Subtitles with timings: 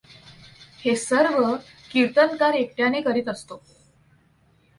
[0.85, 1.55] हे सर्व
[1.91, 3.61] कीर्तनकार एकट्याने करीत असतो.